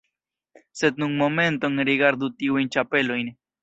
Sed 0.79 0.97
nun 1.03 1.13
momenton 1.21 1.87
rigardu 1.93 2.35
tiujn 2.43 2.77
ĉapelojn! 2.79 3.37